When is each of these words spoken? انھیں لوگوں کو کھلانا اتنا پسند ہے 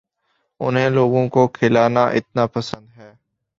انھیں 0.59 0.89
لوگوں 0.89 1.27
کو 1.29 1.47
کھلانا 1.49 2.03
اتنا 2.09 2.45
پسند 2.47 2.87
ہے 2.97 3.11